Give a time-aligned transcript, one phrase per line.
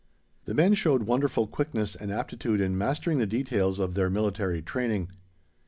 [0.45, 5.09] The men showed wonderful quickness and aptitude in mastering the details of their military training.